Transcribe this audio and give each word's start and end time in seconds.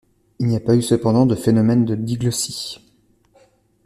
Il 0.39 0.47
n'y 0.47 0.55
a 0.55 0.59
pas 0.59 0.75
eu 0.75 0.81
cependant 0.81 1.27
de 1.27 1.35
phénomène 1.35 1.85
de 1.85 1.93
diglossie. 1.93 2.79